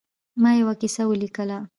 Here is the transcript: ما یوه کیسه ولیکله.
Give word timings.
ما 0.41 0.51
یوه 0.59 0.73
کیسه 0.81 1.03
ولیکله. 1.07 1.57